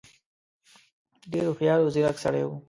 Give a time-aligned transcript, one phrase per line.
[1.31, 2.55] ډېر هوښیار او ځيرک سړی وو.